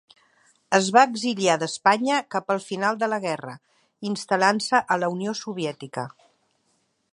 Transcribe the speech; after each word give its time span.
Es 0.77 0.87
va 0.95 1.03
exiliar 1.09 1.57
d'Espanya 1.63 2.21
cap 2.37 2.49
al 2.55 2.63
final 2.69 2.97
de 3.03 3.11
la 3.13 3.21
guerra, 3.27 3.55
instal·lant-se 4.13 4.83
a 4.97 5.01
la 5.05 5.13
Unió 5.17 5.39
Soviètica. 5.45 6.11